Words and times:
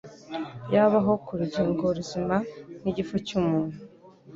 yabaho 0.73 1.11
ku 1.25 1.31
rugingo 1.39 1.83
ruzima 1.97 2.35
nk’igifu 2.81 3.15
cy’umuntu? 3.25 3.77